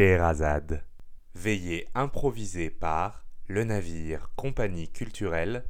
Scheherazade. 0.00 0.82
Veillée 1.34 1.86
par 2.80 3.26
le 3.48 3.64
navire 3.64 4.30
Compagnie 4.34 4.90
culturelle, 4.90 5.68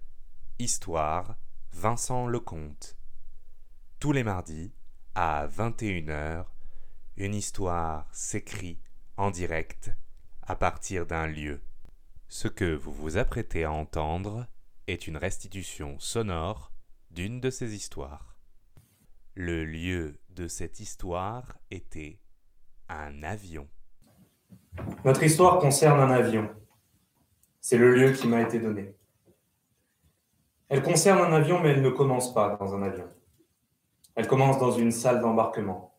Histoire, 0.61 1.35
Vincent 1.73 2.29
Lecomte. 2.29 2.97
Tous 3.99 4.13
les 4.13 4.23
mardis, 4.23 4.73
à 5.17 5.49
21h, 5.49 6.45
une 7.17 7.35
histoire 7.35 8.09
s'écrit 8.13 8.79
en 9.17 9.33
direct 9.33 9.91
à 10.43 10.55
partir 10.55 11.07
d'un 11.07 11.27
lieu. 11.27 11.61
Ce 12.29 12.47
que 12.47 12.73
vous 12.73 12.93
vous 12.93 13.17
apprêtez 13.17 13.65
à 13.65 13.73
entendre 13.73 14.47
est 14.87 15.09
une 15.09 15.17
restitution 15.17 15.99
sonore 15.99 16.71
d'une 17.11 17.41
de 17.41 17.51
ces 17.51 17.75
histoires. 17.75 18.39
Le 19.35 19.65
lieu 19.65 20.21
de 20.29 20.47
cette 20.47 20.79
histoire 20.79 21.59
était 21.73 22.21
un 22.89 23.25
avion. 23.25 23.69
Notre 25.05 25.23
histoire 25.23 25.59
concerne 25.59 26.01
un 26.01 26.11
avion. 26.11 26.49
C'est 27.61 27.79
le 27.79 27.95
lieu 27.95 28.13
qui 28.13 28.29
m'a 28.29 28.43
été 28.43 28.59
donné. 28.59 28.95
Elle 30.69 30.83
concerne 30.83 31.19
un 31.21 31.33
avion, 31.33 31.61
mais 31.61 31.71
elle 31.71 31.83
ne 31.83 31.91
commence 31.91 32.33
pas 32.33 32.57
dans 32.61 32.75
un 32.75 32.83
avion. 32.83 33.09
Elle 34.15 34.29
commence 34.29 34.59
dans 34.59 34.73
une 34.73 34.93
salle 34.93 35.21
d'embarquement. 35.21 35.95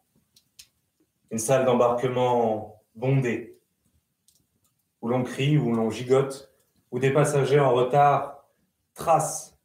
Une 1.30 1.40
salle 1.40 1.66
d'embarquement 1.66 2.82
bondée, 2.96 3.60
où 5.02 5.10
l'on 5.10 5.24
crie, 5.24 5.58
où 5.58 5.74
l'on 5.74 5.90
gigote, 5.90 6.54
où 6.92 7.00
des 7.00 7.12
passagers 7.12 7.60
en 7.60 7.74
retard 7.74 8.46
tracent 8.94 9.58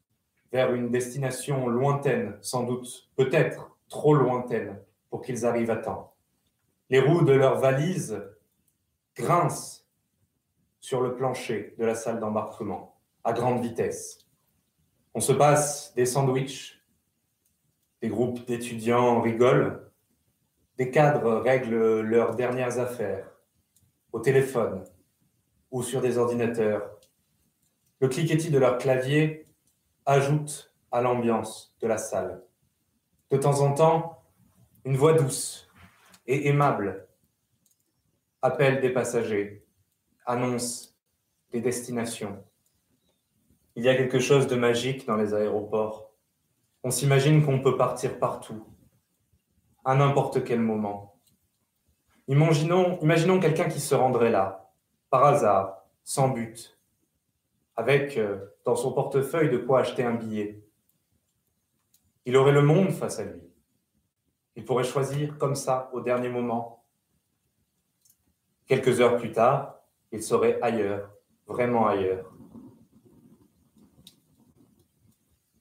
vers 0.52 0.74
une 0.74 0.90
destination 0.90 1.68
lointaine, 1.68 2.36
sans 2.40 2.62
doute, 2.62 3.10
peut-être 3.16 3.76
trop 3.88 4.14
lointaine, 4.14 4.80
pour 5.10 5.22
qu'ils 5.22 5.44
arrivent 5.44 5.70
à 5.70 5.76
temps. 5.76 6.14
Les 6.88 7.00
roues 7.00 7.22
de 7.22 7.32
leurs 7.32 7.58
valises 7.58 8.22
grincent 9.16 9.86
sur 10.80 11.00
le 11.00 11.16
plancher 11.16 11.74
de 11.78 11.84
la 11.84 11.94
salle 11.94 12.20
d'embarquement 12.20 13.00
à 13.24 13.32
grande 13.32 13.62
vitesse. 13.62 14.26
On 15.14 15.20
se 15.20 15.32
passe 15.32 15.94
des 15.94 16.06
sandwichs, 16.06 16.84
des 18.02 18.08
groupes 18.08 18.46
d'étudiants 18.46 19.20
rigolent, 19.20 19.90
des 20.76 20.90
cadres 20.90 21.36
règlent 21.36 22.02
leurs 22.02 22.36
dernières 22.36 22.78
affaires 22.78 23.32
au 24.12 24.20
téléphone 24.20 24.84
ou 25.70 25.82
sur 25.82 26.02
des 26.02 26.18
ordinateurs. 26.18 27.00
Le 28.00 28.08
cliquetis 28.08 28.50
de 28.50 28.58
leur 28.58 28.76
clavier 28.76 29.48
ajoute 30.04 30.74
à 30.92 31.00
l'ambiance 31.00 31.74
de 31.80 31.88
la 31.88 31.98
salle. 31.98 32.44
De 33.30 33.38
temps 33.38 33.60
en 33.60 33.72
temps, 33.72 34.22
une 34.84 34.96
voix 34.96 35.14
douce 35.14 35.68
et 36.26 36.48
aimable 36.48 37.08
appelle 38.46 38.80
des 38.80 38.90
passagers, 38.90 39.66
annonce 40.24 40.96
des 41.50 41.60
destinations. 41.60 42.44
Il 43.74 43.82
y 43.82 43.88
a 43.88 43.96
quelque 43.96 44.20
chose 44.20 44.46
de 44.46 44.54
magique 44.54 45.04
dans 45.04 45.16
les 45.16 45.34
aéroports. 45.34 46.12
On 46.84 46.92
s'imagine 46.92 47.44
qu'on 47.44 47.60
peut 47.60 47.76
partir 47.76 48.20
partout, 48.20 48.64
à 49.84 49.96
n'importe 49.96 50.44
quel 50.44 50.60
moment. 50.60 51.20
Imaginons, 52.28 53.00
imaginons 53.00 53.40
quelqu'un 53.40 53.68
qui 53.68 53.80
se 53.80 53.96
rendrait 53.96 54.30
là, 54.30 54.70
par 55.10 55.24
hasard, 55.24 55.84
sans 56.04 56.28
but, 56.28 56.78
avec 57.74 58.16
euh, 58.16 58.38
dans 58.64 58.76
son 58.76 58.92
portefeuille 58.92 59.50
de 59.50 59.58
quoi 59.58 59.80
acheter 59.80 60.04
un 60.04 60.14
billet. 60.14 60.62
Il 62.24 62.36
aurait 62.36 62.52
le 62.52 62.62
monde 62.62 62.92
face 62.92 63.18
à 63.18 63.24
lui. 63.24 63.42
Il 64.54 64.64
pourrait 64.64 64.84
choisir 64.84 65.36
comme 65.36 65.56
ça, 65.56 65.90
au 65.92 66.00
dernier 66.00 66.28
moment. 66.28 66.75
Quelques 68.66 69.00
heures 69.00 69.16
plus 69.16 69.30
tard, 69.30 69.76
il 70.10 70.22
serait 70.22 70.58
ailleurs, 70.60 71.10
vraiment 71.46 71.86
ailleurs. 71.86 72.32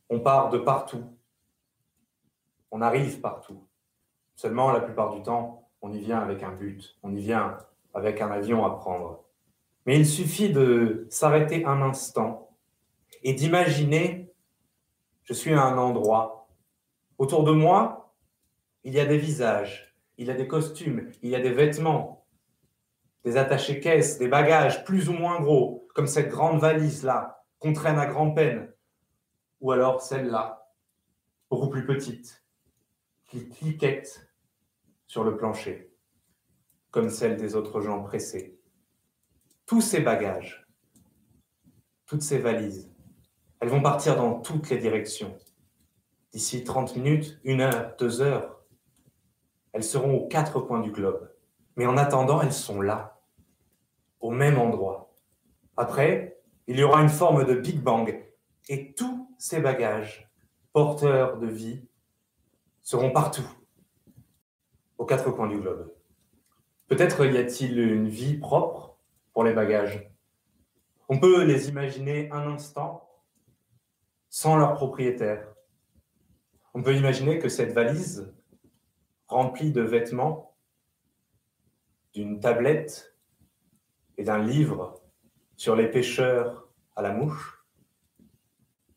On 0.10 0.20
part 0.20 0.50
de 0.50 0.58
partout. 0.58 1.04
On 2.72 2.82
arrive 2.82 3.22
partout. 3.22 3.68
Seulement, 4.36 4.72
la 4.72 4.80
plupart 4.80 5.14
du 5.14 5.22
temps, 5.22 5.70
on 5.82 5.94
y 5.94 6.00
vient 6.00 6.20
avec 6.20 6.42
un 6.42 6.52
but. 6.52 6.98
On 7.04 7.16
y 7.16 7.22
vient 7.22 7.58
avec 7.94 8.22
un 8.22 8.32
avion 8.32 8.66
à 8.66 8.72
prendre. 8.72 9.24
Mais 9.86 9.98
il 9.98 10.08
suffit 10.08 10.52
de 10.52 11.06
s'arrêter 11.10 11.64
un 11.66 11.82
instant 11.82 12.50
et 13.24 13.34
d'imaginer, 13.34 14.34
je 15.24 15.34
suis 15.34 15.54
à 15.54 15.62
un 15.62 15.78
endroit. 15.78 16.48
Autour 17.18 17.44
de 17.44 17.52
moi, 17.52 18.16
il 18.84 18.94
y 18.94 19.00
a 19.00 19.06
des 19.06 19.18
visages, 19.18 19.96
il 20.18 20.28
y 20.28 20.32
a 20.32 20.34
des 20.34 20.48
costumes, 20.48 21.12
il 21.22 21.30
y 21.30 21.36
a 21.36 21.40
des 21.40 21.52
vêtements, 21.52 22.25
des 23.26 23.38
attachés 23.38 23.80
caisses, 23.80 24.20
des 24.20 24.28
bagages 24.28 24.86
plus 24.86 25.10
ou 25.10 25.14
moins 25.14 25.42
gros, 25.42 25.88
comme 25.96 26.06
cette 26.06 26.30
grande 26.30 26.62
valise-là, 26.62 27.44
qu'on 27.58 27.74
traîne 27.74 27.98
à 27.98 28.06
grand-peine, 28.06 28.72
ou 29.62 29.72
alors 29.72 30.00
celle-là, 30.00 30.72
beaucoup 31.50 31.70
plus 31.70 31.88
petite, 31.88 32.46
qui 33.26 33.50
cliquette 33.50 34.30
sur 35.08 35.24
le 35.24 35.36
plancher, 35.36 35.92
comme 36.92 37.10
celle 37.10 37.36
des 37.36 37.56
autres 37.56 37.82
gens 37.82 38.04
pressés. 38.04 38.60
Tous 39.66 39.82
ces 39.82 40.02
bagages, 40.02 40.68
toutes 42.06 42.22
ces 42.22 42.38
valises, 42.38 42.94
elles 43.60 43.70
vont 43.70 43.82
partir 43.82 44.18
dans 44.18 44.40
toutes 44.40 44.70
les 44.70 44.78
directions. 44.78 45.36
D'ici 46.32 46.64
30 46.64 46.96
minutes, 46.96 47.40
une 47.44 47.62
heure, 47.62 47.96
deux 47.98 48.22
heures, 48.22 48.62
elles 49.74 49.84
seront 49.84 50.14
aux 50.14 50.28
quatre 50.28 50.60
coins 50.60 50.82
du 50.82 50.92
globe. 50.92 51.32
Mais 51.76 51.88
en 51.88 51.98
attendant, 51.98 52.42
elles 52.42 52.54
sont 52.54 52.82
là, 52.82 53.15
même 54.32 54.58
endroit. 54.58 55.14
Après, 55.78 56.40
il 56.68 56.80
y 56.80 56.84
aura 56.84 57.02
une 57.02 57.10
forme 57.10 57.46
de 57.46 57.56
Big 57.56 57.82
Bang 57.82 58.24
et 58.70 58.94
tous 58.94 59.36
ces 59.38 59.60
bagages, 59.60 60.32
porteurs 60.74 61.38
de 61.38 61.48
vie, 61.48 61.88
seront 62.82 63.12
partout, 63.12 63.48
aux 64.98 65.06
quatre 65.06 65.32
coins 65.32 65.48
du 65.48 65.60
globe. 65.60 65.94
Peut-être 66.88 67.26
y 67.26 67.38
a-t-il 67.38 67.80
une 67.80 68.08
vie 68.08 68.38
propre 68.38 68.98
pour 69.34 69.44
les 69.44 69.54
bagages. 69.54 70.10
On 71.10 71.20
peut 71.20 71.44
les 71.44 71.70
imaginer 71.70 72.32
un 72.32 72.48
instant 72.48 73.10
sans 74.30 74.56
leur 74.56 74.74
propriétaire. 74.74 75.54
On 76.74 76.84
peut 76.84 76.96
imaginer 76.96 77.40
que 77.40 77.50
cette 77.50 77.74
valise, 77.74 78.34
remplie 79.28 79.72
de 79.72 79.82
vêtements, 79.82 80.56
d'une 82.14 82.40
tablette 82.40 83.15
et 84.18 84.24
d'un 84.24 84.40
livre 84.40 85.02
sur 85.56 85.76
les 85.76 85.88
pêcheurs 85.88 86.68
à 86.96 87.02
la 87.02 87.12
mouche, 87.12 87.66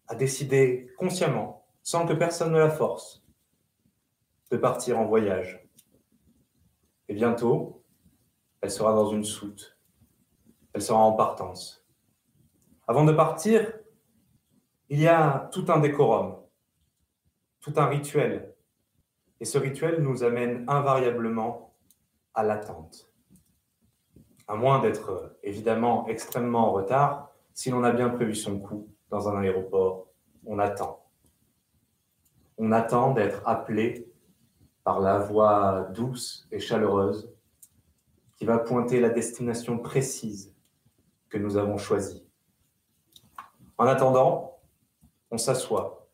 a 0.07 0.15
décidé 0.15 0.91
consciemment, 0.97 1.67
sans 1.83 2.07
que 2.07 2.15
personne 2.15 2.53
ne 2.53 2.59
la 2.59 2.71
force, 2.71 3.25
de 4.51 4.57
partir 4.57 4.99
en 4.99 5.05
voyage. 5.05 5.69
Et 7.09 7.15
bientôt, 7.15 7.85
elle 8.61 8.71
sera 8.71 8.93
dans 8.93 9.11
une 9.11 9.25
soute. 9.25 9.79
Elle 10.73 10.83
sera 10.83 10.99
en 10.99 11.13
partance. 11.13 11.87
Avant 12.87 13.05
de 13.05 13.13
partir, 13.13 13.73
il 14.89 15.01
y 15.01 15.07
a 15.07 15.49
tout 15.53 15.67
un 15.69 15.79
décorum, 15.79 16.37
tout 17.61 17.75
un 17.77 17.87
rituel. 17.87 18.55
Et 19.41 19.45
ce 19.45 19.59
rituel 19.59 20.03
nous 20.03 20.25
amène 20.25 20.65
invariablement 20.69 21.75
à 22.35 22.43
l'attente. 22.43 23.08
À 24.49 24.57
moins 24.57 24.81
d'être 24.81 25.37
évidemment 25.43 26.09
extrêmement 26.09 26.69
en 26.69 26.73
retard, 26.73 27.31
si 27.53 27.71
l'on 27.71 27.85
a 27.85 27.93
bien 27.93 28.09
prévu 28.09 28.35
son 28.35 28.59
coup 28.59 28.89
dans 29.11 29.29
un 29.29 29.41
aéroport, 29.43 30.09
on 30.47 30.59
attend. 30.59 31.05
On 32.57 32.73
attend 32.73 33.13
d'être 33.13 33.47
appelé 33.47 34.11
par 34.85 35.01
la 35.01 35.19
voix 35.19 35.89
douce 35.93 36.49
et 36.51 36.61
chaleureuse 36.61 37.31
qui 38.37 38.47
va 38.47 38.59
pointer 38.59 39.01
la 39.01 39.11
destination 39.11 39.79
précise 39.79 40.57
que 41.29 41.37
nous 41.37 41.57
avons 41.57 41.77
choisie. 41.77 42.27
En 43.77 43.87
attendant, 43.87 44.59
on 45.31 45.37
s'assoit 45.37 46.09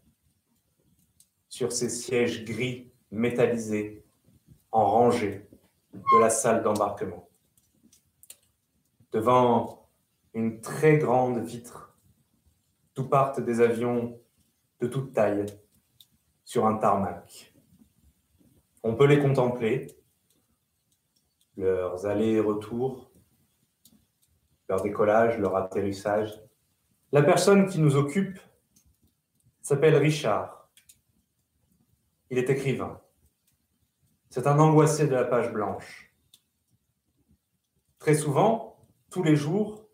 sur 1.48 1.70
ces 1.70 1.88
sièges 1.88 2.44
gris 2.44 2.90
métallisés 3.12 4.04
en 4.72 4.86
rangée 4.86 5.48
de 5.92 6.20
la 6.20 6.30
salle 6.30 6.64
d'embarquement. 6.64 7.23
Devant 9.14 9.88
une 10.32 10.60
très 10.60 10.98
grande 10.98 11.38
vitre 11.38 11.96
d'où 12.96 13.08
partent 13.08 13.38
des 13.38 13.60
avions 13.60 14.20
de 14.80 14.88
toute 14.88 15.12
taille 15.12 15.46
sur 16.44 16.66
un 16.66 16.78
tarmac. 16.78 17.54
On 18.82 18.96
peut 18.96 19.06
les 19.06 19.20
contempler, 19.20 19.86
leurs 21.56 22.06
allers-retours, 22.06 23.12
leur 24.68 24.82
décollage, 24.82 25.38
leur 25.38 25.54
atterrissage. 25.54 26.42
La 27.12 27.22
personne 27.22 27.68
qui 27.68 27.78
nous 27.78 27.94
occupe 27.94 28.40
s'appelle 29.62 29.94
Richard. 29.94 30.68
Il 32.30 32.38
est 32.38 32.50
écrivain. 32.50 33.00
C'est 34.28 34.48
un 34.48 34.58
angoissé 34.58 35.06
de 35.06 35.14
la 35.14 35.24
page 35.24 35.52
blanche. 35.52 36.12
Très 38.00 38.16
souvent, 38.16 38.73
tous 39.14 39.22
les 39.22 39.36
jours, 39.36 39.86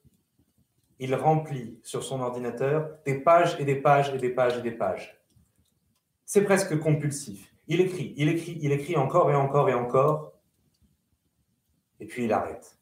il 0.98 1.14
remplit 1.14 1.78
sur 1.82 2.02
son 2.02 2.20
ordinateur 2.20 3.02
des 3.04 3.20
pages 3.20 3.54
et 3.60 3.66
des 3.66 3.76
pages 3.76 4.08
et 4.14 4.16
des 4.16 4.30
pages 4.30 4.56
et 4.56 4.62
des 4.62 4.70
pages. 4.70 5.22
C'est 6.24 6.42
presque 6.42 6.78
compulsif. 6.78 7.54
Il 7.66 7.82
écrit, 7.82 8.14
il 8.16 8.30
écrit, 8.30 8.58
il 8.62 8.72
écrit 8.72 8.96
encore 8.96 9.30
et 9.30 9.34
encore 9.34 9.68
et 9.68 9.74
encore. 9.74 10.40
Et 12.00 12.06
puis 12.06 12.24
il 12.24 12.32
arrête. 12.32 12.78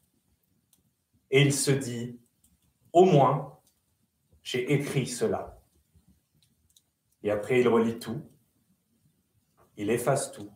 Et 1.29 1.41
il 1.41 1.51
se 1.51 1.71
dit, 1.71 2.21
au 2.93 3.03
moins, 3.03 3.59
j'ai 4.41 4.71
écrit 4.71 5.07
cela. 5.07 5.61
Et 7.21 7.31
après, 7.31 7.59
il 7.59 7.67
relit 7.67 7.99
tout. 7.99 8.21
Il 9.75 9.89
efface 9.89 10.31
tout. 10.31 10.53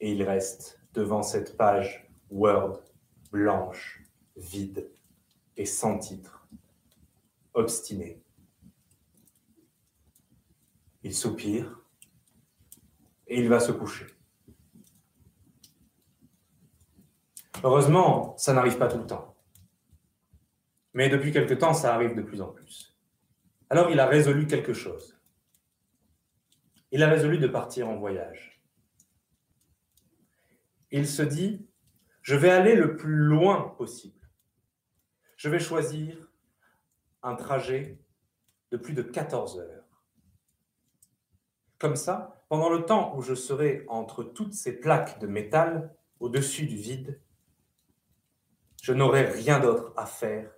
Et 0.00 0.12
il 0.12 0.22
reste 0.22 0.80
devant 0.94 1.22
cette 1.22 1.58
page 1.58 2.10
Word 2.30 2.87
blanche, 3.30 4.02
vide 4.36 4.90
et 5.56 5.66
sans 5.66 5.98
titre, 5.98 6.48
obstiné. 7.54 8.22
Il 11.02 11.14
soupire 11.14 11.80
et 13.26 13.40
il 13.40 13.48
va 13.48 13.60
se 13.60 13.72
coucher. 13.72 14.06
Heureusement, 17.64 18.36
ça 18.36 18.52
n'arrive 18.52 18.78
pas 18.78 18.88
tout 18.88 18.98
le 18.98 19.06
temps. 19.06 19.34
Mais 20.94 21.08
depuis 21.08 21.32
quelque 21.32 21.54
temps, 21.54 21.74
ça 21.74 21.94
arrive 21.94 22.14
de 22.14 22.22
plus 22.22 22.40
en 22.40 22.48
plus. 22.48 22.96
Alors 23.70 23.90
il 23.90 24.00
a 24.00 24.06
résolu 24.06 24.46
quelque 24.46 24.72
chose. 24.72 25.20
Il 26.90 27.02
a 27.02 27.08
résolu 27.08 27.38
de 27.38 27.46
partir 27.46 27.88
en 27.88 27.96
voyage. 27.96 28.62
Il 30.90 31.06
se 31.06 31.22
dit, 31.22 31.67
je 32.22 32.36
vais 32.36 32.50
aller 32.50 32.74
le 32.74 32.96
plus 32.96 33.16
loin 33.16 33.74
possible. 33.76 34.28
Je 35.36 35.48
vais 35.48 35.60
choisir 35.60 36.30
un 37.22 37.34
trajet 37.34 37.98
de 38.70 38.76
plus 38.76 38.94
de 38.94 39.02
14 39.02 39.60
heures. 39.60 40.02
Comme 41.78 41.96
ça, 41.96 42.44
pendant 42.48 42.70
le 42.70 42.84
temps 42.84 43.16
où 43.16 43.22
je 43.22 43.34
serai 43.34 43.84
entre 43.88 44.24
toutes 44.24 44.54
ces 44.54 44.80
plaques 44.80 45.20
de 45.20 45.26
métal 45.26 45.94
au-dessus 46.18 46.66
du 46.66 46.76
vide, 46.76 47.20
je 48.82 48.92
n'aurai 48.92 49.24
rien 49.24 49.60
d'autre 49.60 49.92
à 49.96 50.06
faire 50.06 50.50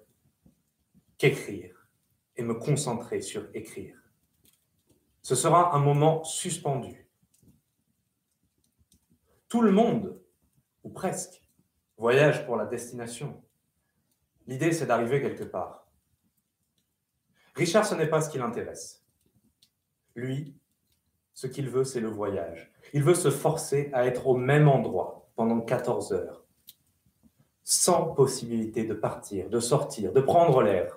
qu'écrire 1.18 1.88
et 2.36 2.42
me 2.42 2.54
concentrer 2.54 3.20
sur 3.20 3.48
écrire. 3.54 3.96
Ce 5.22 5.34
sera 5.34 5.74
un 5.74 5.80
moment 5.80 6.24
suspendu. 6.24 7.10
Tout 9.48 9.62
le 9.62 9.72
monde, 9.72 10.22
ou 10.84 10.90
presque, 10.90 11.42
voyage 12.00 12.46
pour 12.46 12.56
la 12.56 12.64
destination. 12.64 13.44
L'idée, 14.46 14.72
c'est 14.72 14.86
d'arriver 14.86 15.20
quelque 15.20 15.44
part. 15.44 15.86
Richard, 17.54 17.84
ce 17.84 17.94
n'est 17.94 18.06
pas 18.06 18.22
ce 18.22 18.30
qui 18.30 18.38
l'intéresse. 18.38 19.04
Lui, 20.14 20.56
ce 21.34 21.46
qu'il 21.46 21.68
veut, 21.68 21.84
c'est 21.84 22.00
le 22.00 22.08
voyage. 22.08 22.72
Il 22.94 23.02
veut 23.02 23.14
se 23.14 23.30
forcer 23.30 23.90
à 23.92 24.06
être 24.06 24.26
au 24.26 24.34
même 24.34 24.66
endroit 24.66 25.30
pendant 25.36 25.60
14 25.60 26.14
heures, 26.14 26.46
sans 27.64 28.14
possibilité 28.14 28.84
de 28.84 28.94
partir, 28.94 29.50
de 29.50 29.60
sortir, 29.60 30.14
de 30.14 30.22
prendre 30.22 30.62
l'air. 30.62 30.96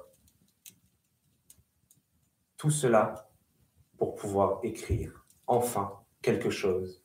Tout 2.56 2.72
cela 2.72 3.30
pour 3.98 4.16
pouvoir 4.16 4.62
écrire 4.64 5.26
enfin 5.48 6.00
quelque 6.22 6.50
chose 6.50 7.04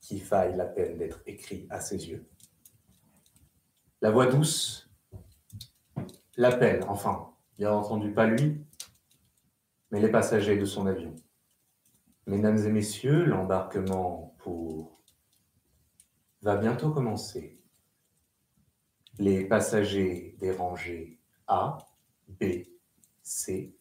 qui 0.00 0.20
vaille 0.20 0.56
la 0.56 0.66
peine 0.66 0.96
d'être 0.96 1.22
écrit 1.26 1.66
à 1.70 1.80
ses 1.80 2.08
yeux. 2.08 2.28
La 4.04 4.10
voix 4.10 4.26
douce 4.26 4.90
l'appelle, 6.36 6.84
enfin, 6.88 7.32
bien 7.56 7.72
entendu 7.72 8.12
pas 8.12 8.26
lui, 8.26 8.62
mais 9.90 9.98
les 9.98 10.10
passagers 10.10 10.58
de 10.58 10.66
son 10.66 10.86
avion. 10.86 11.16
Mesdames 12.26 12.58
et 12.58 12.70
messieurs, 12.70 13.24
l'embarquement 13.24 14.34
pour 14.40 15.00
va 16.42 16.56
bientôt 16.58 16.90
commencer. 16.90 17.58
Les 19.18 19.46
passagers 19.46 20.36
des 20.38 20.50
rangées 20.52 21.18
A, 21.46 21.78
B, 22.28 22.66
C, 23.22 23.74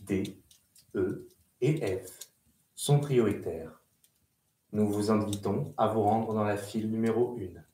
D, 0.00 0.42
E 0.96 1.28
et 1.60 1.98
F 1.98 2.18
sont 2.74 2.98
prioritaires. 2.98 3.80
Nous 4.72 4.88
vous 4.88 5.12
invitons 5.12 5.72
à 5.76 5.86
vous 5.86 6.02
rendre 6.02 6.34
dans 6.34 6.42
la 6.42 6.56
file 6.56 6.90
numéro 6.90 7.38
1. 7.38 7.67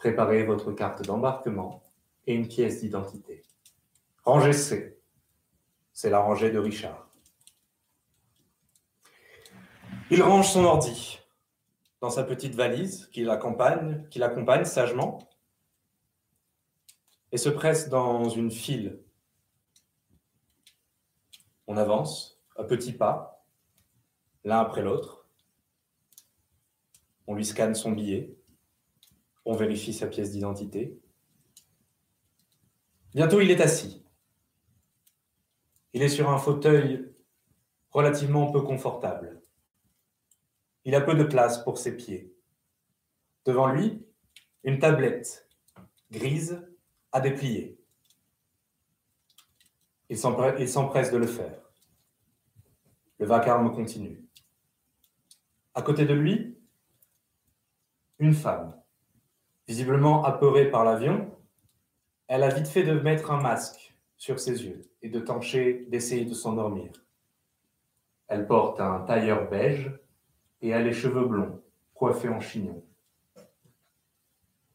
Préparez 0.00 0.44
votre 0.44 0.72
carte 0.72 1.02
d'embarquement 1.02 1.82
et 2.26 2.32
une 2.34 2.48
pièce 2.48 2.80
d'identité. 2.80 3.42
Rangée 4.24 4.54
C, 4.54 4.98
c'est 5.92 6.08
la 6.08 6.20
rangée 6.20 6.50
de 6.50 6.58
Richard. 6.58 7.10
Il 10.10 10.22
range 10.22 10.48
son 10.48 10.64
ordi 10.64 11.20
dans 12.00 12.08
sa 12.08 12.24
petite 12.24 12.54
valise 12.54 13.08
qui 13.12 13.24
l'accompagne, 13.24 14.08
qui 14.08 14.18
l'accompagne 14.18 14.64
sagement 14.64 15.18
et 17.30 17.36
se 17.36 17.50
presse 17.50 17.90
dans 17.90 18.26
une 18.30 18.50
file. 18.50 19.02
On 21.66 21.76
avance 21.76 22.42
à 22.56 22.64
petits 22.64 22.94
pas, 22.94 23.44
l'un 24.44 24.60
après 24.60 24.80
l'autre. 24.80 25.28
On 27.26 27.34
lui 27.34 27.44
scanne 27.44 27.74
son 27.74 27.92
billet. 27.92 28.39
On 29.50 29.56
vérifie 29.56 29.92
sa 29.92 30.06
pièce 30.06 30.30
d'identité. 30.30 30.96
Bientôt, 33.14 33.40
il 33.40 33.50
est 33.50 33.60
assis. 33.60 34.06
Il 35.92 36.02
est 36.02 36.08
sur 36.08 36.30
un 36.30 36.38
fauteuil 36.38 37.12
relativement 37.90 38.52
peu 38.52 38.62
confortable. 38.62 39.42
Il 40.84 40.94
a 40.94 41.00
peu 41.00 41.16
de 41.16 41.24
place 41.24 41.64
pour 41.64 41.78
ses 41.78 41.96
pieds. 41.96 42.32
Devant 43.44 43.66
lui, 43.66 44.06
une 44.62 44.78
tablette 44.78 45.50
grise 46.12 46.64
à 47.10 47.20
déplier. 47.20 47.76
Il 50.10 50.16
s'empresse 50.16 51.10
de 51.10 51.16
le 51.16 51.26
faire. 51.26 51.60
Le 53.18 53.26
vacarme 53.26 53.74
continue. 53.74 54.24
À 55.74 55.82
côté 55.82 56.04
de 56.04 56.14
lui, 56.14 56.56
une 58.20 58.32
femme, 58.32 58.79
visiblement 59.70 60.24
apeurée 60.24 60.68
par 60.68 60.82
l'avion, 60.82 61.30
elle 62.26 62.42
a 62.42 62.48
vite 62.48 62.66
fait 62.66 62.82
de 62.82 62.98
mettre 62.98 63.30
un 63.30 63.40
masque 63.40 63.96
sur 64.16 64.40
ses 64.40 64.64
yeux 64.64 64.90
et 65.00 65.08
de 65.08 65.20
tenter 65.20 65.86
d'essayer 65.88 66.24
de 66.24 66.34
s'endormir. 66.34 66.90
Elle 68.26 68.48
porte 68.48 68.80
un 68.80 68.98
tailleur 69.02 69.48
beige 69.48 69.92
et 70.60 70.74
a 70.74 70.82
les 70.82 70.92
cheveux 70.92 71.24
blonds, 71.24 71.62
coiffés 71.94 72.28
en 72.28 72.40
chignon. 72.40 72.84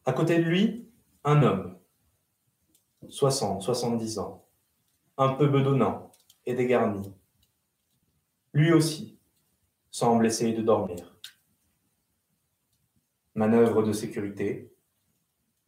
À 0.06 0.14
côté 0.14 0.38
de 0.38 0.44
lui, 0.44 0.90
un 1.24 1.42
homme, 1.42 1.78
60, 3.06 3.60
70 3.60 4.18
ans, 4.18 4.48
un 5.18 5.34
peu 5.34 5.46
bedonnant 5.46 6.10
et 6.46 6.54
dégarni. 6.54 7.12
Lui 8.54 8.72
aussi 8.72 9.20
semble 9.90 10.24
essayer 10.24 10.54
de 10.54 10.62
dormir. 10.62 11.20
Manœuvre 13.34 13.82
de 13.82 13.92
sécurité, 13.92 14.72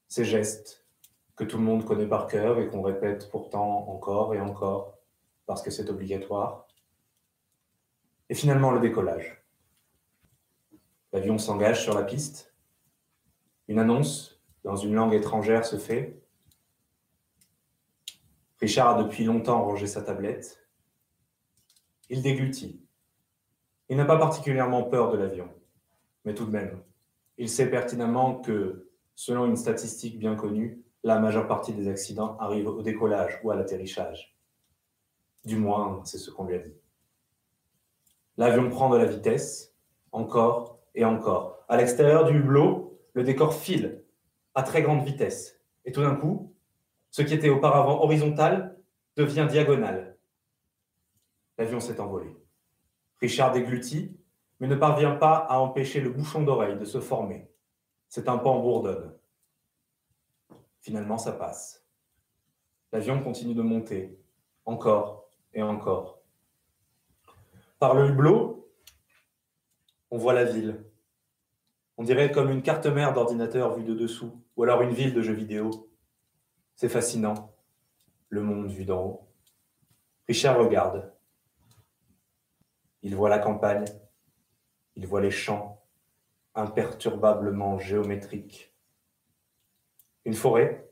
ces 0.08 0.24
gestes 0.24 0.86
que 1.36 1.44
tout 1.44 1.58
le 1.58 1.62
monde 1.62 1.84
connaît 1.84 2.06
par 2.08 2.26
cœur 2.26 2.58
et 2.58 2.66
qu'on 2.66 2.82
répète 2.82 3.30
pourtant 3.30 3.88
encore 3.88 4.34
et 4.34 4.40
encore 4.40 4.98
parce 5.46 5.62
que 5.62 5.70
c'est 5.70 5.88
obligatoire. 5.88 6.66
Et 8.28 8.34
finalement 8.34 8.70
le 8.70 8.80
décollage. 8.80 9.44
L'avion 11.12 11.38
s'engage 11.38 11.82
sur 11.82 11.94
la 11.94 12.02
piste. 12.02 12.54
Une 13.68 13.78
annonce 13.78 14.42
dans 14.64 14.76
une 14.76 14.94
langue 14.94 15.14
étrangère 15.14 15.64
se 15.64 15.78
fait. 15.78 16.20
Richard 18.60 18.98
a 18.98 19.02
depuis 19.02 19.24
longtemps 19.24 19.62
rangé 19.64 19.86
sa 19.86 20.02
tablette. 20.02 20.66
Il 22.10 22.22
déglutit. 22.22 22.84
Il 23.88 23.96
n'a 23.96 24.04
pas 24.04 24.18
particulièrement 24.18 24.82
peur 24.82 25.10
de 25.10 25.16
l'avion, 25.16 25.48
mais 26.24 26.34
tout 26.34 26.44
de 26.44 26.50
même, 26.50 26.82
il 27.38 27.48
sait 27.48 27.70
pertinemment 27.70 28.34
que, 28.40 28.88
selon 29.18 29.46
une 29.46 29.56
statistique 29.56 30.16
bien 30.16 30.37
connue, 30.37 30.80
la 31.02 31.18
majeure 31.18 31.48
partie 31.48 31.72
des 31.72 31.88
accidents 31.88 32.37
arrivent 32.38 32.68
au 32.68 32.82
décollage 32.82 33.40
ou 33.42 33.50
à 33.50 33.56
l'atterrissage. 33.56 34.38
Du 35.44 35.56
moins, 35.56 36.00
c'est 36.04 36.18
ce 36.18 36.30
qu'on 36.30 36.44
lui 36.44 36.54
a 36.54 36.60
dit. 36.60 36.76
L'avion 38.37 38.70
prend 38.70 38.88
de 38.88 38.96
la 38.96 39.06
vitesse, 39.06 39.75
encore 40.12 40.78
et 40.94 41.04
encore. 41.04 41.64
À 41.68 41.76
l'extérieur 41.76 42.26
du 42.26 42.38
hublot, 42.38 42.96
le 43.14 43.25
décor 43.25 43.54
file 43.54 44.04
à 44.54 44.62
très 44.62 44.82
grande 44.82 45.04
vitesse. 45.04 45.60
Et 45.84 45.90
tout 45.90 46.02
d'un 46.02 46.14
coup, 46.14 46.54
ce 47.10 47.22
qui 47.22 47.34
était 47.34 47.50
auparavant 47.50 48.00
horizontal 48.04 48.78
devient 49.16 49.48
diagonal. 49.50 50.16
L'avion 51.58 51.80
s'est 51.80 51.98
envolé. 51.98 52.37
Richard 53.20 53.50
déglutit, 53.50 54.16
mais 54.60 54.68
ne 54.68 54.76
parvient 54.76 55.16
pas 55.16 55.38
à 55.38 55.58
empêcher 55.58 56.00
le 56.00 56.10
bouchon 56.10 56.44
d'oreille 56.44 56.78
de 56.78 56.84
se 56.84 57.00
former. 57.00 57.50
C'est 58.08 58.28
un 58.28 58.38
pan 58.38 58.60
bourdonne. 58.60 59.14
Finalement, 60.80 61.18
ça 61.18 61.32
passe. 61.32 61.84
L'avion 62.92 63.22
continue 63.22 63.54
de 63.54 63.62
monter, 63.62 64.18
encore 64.64 65.28
et 65.52 65.62
encore. 65.62 66.22
Par 67.78 67.94
le 67.94 68.08
hublot, 68.08 68.72
on 70.10 70.16
voit 70.16 70.32
la 70.32 70.44
ville. 70.44 70.84
On 71.98 72.02
dirait 72.02 72.32
comme 72.32 72.50
une 72.50 72.62
carte 72.62 72.86
mère 72.86 73.12
d'ordinateur 73.12 73.74
vue 73.74 73.84
de 73.84 73.94
dessous, 73.94 74.42
ou 74.56 74.62
alors 74.62 74.80
une 74.82 74.92
ville 74.92 75.12
de 75.12 75.20
jeux 75.20 75.34
vidéo. 75.34 75.90
C'est 76.76 76.88
fascinant, 76.88 77.54
le 78.30 78.40
monde 78.42 78.70
vu 78.70 78.84
d'en 78.84 79.04
haut. 79.04 79.28
Richard 80.26 80.58
regarde. 80.58 81.12
Il 83.02 83.14
voit 83.14 83.28
la 83.28 83.38
campagne, 83.38 83.84
il 84.96 85.06
voit 85.06 85.20
les 85.20 85.30
champs, 85.30 85.77
imperturbablement 86.55 87.78
géométriques. 87.78 88.75
Une 90.25 90.35
forêt, 90.35 90.88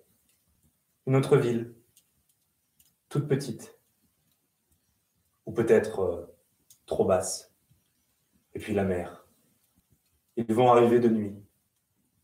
une 1.07 1.17
autre 1.17 1.37
ville, 1.37 1.75
toute 3.09 3.29
petite, 3.29 3.79
ou 5.45 5.53
peut-être 5.53 6.01
euh, 6.01 6.37
trop 6.87 7.05
basse, 7.05 7.55
et 8.55 8.59
puis 8.59 8.75
la 8.75 8.85
mer. 8.85 9.27
Ils 10.37 10.53
vont 10.53 10.71
arriver 10.71 11.01
de 11.01 11.09
nuit. 11.09 11.37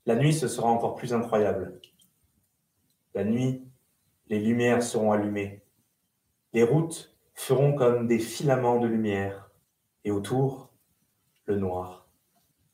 La 0.05 0.17
nuit, 0.17 0.35
ce 0.35 0.49
sera 0.49 0.69
encore 0.69 0.97
plus 0.97 1.15
incroyable. 1.15 1.81
La 3.15 3.25
nuit, 3.25 3.65
les 4.29 4.41
lumières 4.41 4.83
seront 4.83 5.13
allumées. 5.13 5.63
Les 6.53 6.63
routes 6.63 7.17
feront 7.35 7.75
comme 7.75 8.07
des 8.07 8.19
filaments 8.19 8.79
de 8.79 8.87
lumière. 8.87 9.51
Et 10.05 10.11
autour, 10.11 10.73
le 11.47 11.57
noir. 11.57 12.02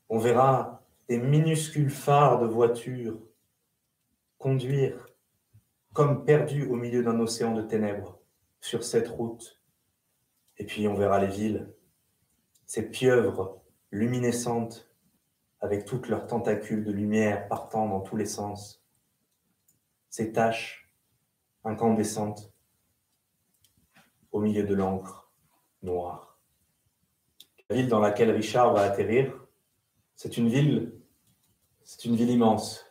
On 0.09 0.17
verra 0.17 0.83
des 1.07 1.19
minuscules 1.19 1.91
phares 1.91 2.39
de 2.39 2.47
voitures 2.47 3.19
conduire 4.37 5.07
comme 5.93 6.23
perdus 6.23 6.67
au 6.67 6.75
milieu 6.75 7.03
d'un 7.03 7.19
océan 7.19 7.53
de 7.53 7.61
ténèbres 7.61 8.19
sur 8.61 8.83
cette 8.83 9.07
route. 9.07 9.61
Et 10.57 10.65
puis 10.65 10.87
on 10.87 10.95
verra 10.95 11.19
les 11.19 11.27
villes, 11.27 11.73
ces 12.65 12.89
pieuvres 12.89 13.61
luminescentes 13.91 14.89
avec 15.61 15.85
toutes 15.85 16.07
leurs 16.07 16.27
tentacules 16.27 16.83
de 16.83 16.91
lumière 16.91 17.47
partant 17.47 17.87
dans 17.87 17.99
tous 17.99 18.15
les 18.15 18.25
sens, 18.25 18.83
ces 20.09 20.31
taches 20.31 20.89
incandescentes 21.63 22.53
au 24.31 24.39
milieu 24.39 24.63
de 24.63 24.73
l'encre 24.73 25.31
noire. 25.81 26.39
La 27.69 27.75
ville 27.75 27.89
dans 27.89 27.99
laquelle 27.99 28.31
Richard 28.31 28.73
va 28.73 28.81
atterrir, 28.81 29.48
c'est 30.21 30.35
une 30.35 30.49
ville, 30.49 30.91
c'est 31.85 32.03
une 32.03 32.17
ville 32.17 32.29
immense. 32.29 32.85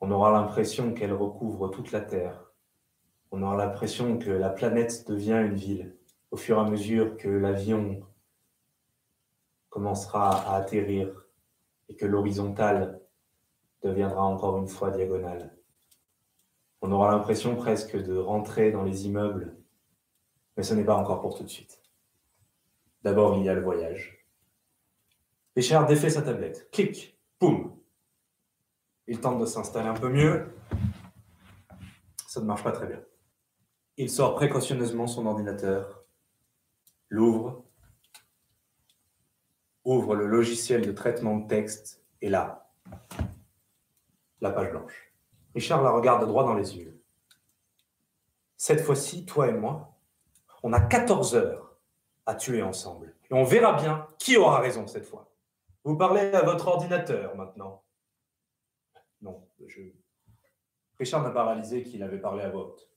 On 0.00 0.10
aura 0.10 0.30
l'impression 0.30 0.94
qu'elle 0.94 1.12
recouvre 1.12 1.68
toute 1.68 1.92
la 1.92 2.00
Terre. 2.00 2.50
On 3.30 3.42
aura 3.42 3.58
l'impression 3.58 4.16
que 4.18 4.30
la 4.30 4.48
planète 4.48 5.06
devient 5.06 5.44
une 5.46 5.54
ville 5.54 5.94
au 6.30 6.38
fur 6.38 6.56
et 6.56 6.60
à 6.62 6.64
mesure 6.64 7.18
que 7.18 7.28
l'avion 7.28 8.00
commencera 9.68 10.30
à 10.48 10.56
atterrir 10.56 11.26
et 11.90 11.94
que 11.94 12.06
l'horizontale 12.06 13.02
deviendra 13.82 14.24
encore 14.24 14.56
une 14.56 14.68
fois 14.68 14.92
diagonale. 14.92 15.54
On 16.80 16.90
aura 16.90 17.10
l'impression 17.10 17.54
presque 17.54 18.02
de 18.02 18.16
rentrer 18.16 18.72
dans 18.72 18.82
les 18.82 19.04
immeubles, 19.04 19.58
mais 20.56 20.62
ce 20.62 20.72
n'est 20.72 20.84
pas 20.84 20.96
encore 20.96 21.20
pour 21.20 21.36
tout 21.36 21.44
de 21.44 21.50
suite. 21.50 21.82
D'abord, 23.02 23.36
il 23.36 23.44
y 23.44 23.50
a 23.50 23.54
le 23.54 23.60
voyage. 23.60 24.23
Richard 25.56 25.86
défait 25.86 26.10
sa 26.10 26.22
tablette. 26.22 26.70
Clic, 26.70 27.18
boum. 27.40 27.76
Il 29.06 29.20
tente 29.20 29.38
de 29.38 29.46
s'installer 29.46 29.88
un 29.88 29.94
peu 29.94 30.08
mieux. 30.08 30.54
Ça 32.26 32.40
ne 32.40 32.46
marche 32.46 32.64
pas 32.64 32.72
très 32.72 32.86
bien. 32.86 33.02
Il 33.96 34.10
sort 34.10 34.34
précautionneusement 34.34 35.06
son 35.06 35.26
ordinateur, 35.26 36.04
l'ouvre, 37.08 37.64
ouvre 39.84 40.16
le 40.16 40.26
logiciel 40.26 40.84
de 40.84 40.90
traitement 40.90 41.36
de 41.36 41.46
texte, 41.46 42.04
et 42.20 42.28
là, 42.28 42.72
la 44.40 44.50
page 44.50 44.70
blanche. 44.70 45.12
Richard 45.54 45.82
la 45.82 45.92
regarde 45.92 46.26
droit 46.26 46.42
dans 46.42 46.54
les 46.54 46.76
yeux. 46.76 47.00
Cette 48.56 48.80
fois-ci, 48.80 49.26
toi 49.26 49.46
et 49.48 49.52
moi, 49.52 49.96
on 50.64 50.72
a 50.72 50.80
14 50.80 51.36
heures 51.36 51.76
à 52.26 52.34
tuer 52.34 52.62
ensemble. 52.62 53.14
Et 53.30 53.34
on 53.34 53.44
verra 53.44 53.74
bien 53.74 54.08
qui 54.18 54.36
aura 54.36 54.58
raison 54.58 54.86
cette 54.86 55.04
fois. 55.04 55.33
Vous 55.84 55.96
parlez 55.96 56.32
à 56.32 56.42
votre 56.42 56.68
ordinateur 56.68 57.36
maintenant. 57.36 57.84
Non, 59.20 59.46
je... 59.66 59.80
Richard 60.98 61.22
n'a 61.22 61.30
pas 61.30 61.44
réalisé 61.44 61.82
qu'il 61.82 62.02
avait 62.02 62.20
parlé 62.20 62.42
à 62.42 62.50
voix 62.50 62.68
haute. 62.68 62.90